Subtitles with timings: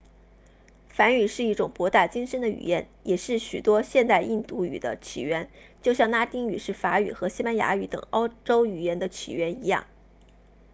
[0.89, 5.47] 梵语是一种博大精深的语言也是许多现代印度语的起源
[5.83, 9.85] 就像拉丁语是法语和西班牙语等欧洲语言的起源一样